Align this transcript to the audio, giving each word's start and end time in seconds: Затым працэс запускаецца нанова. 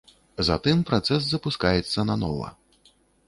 Затым 0.47 0.79
працэс 0.89 1.21
запускаецца 1.35 2.05
нанова. 2.13 2.49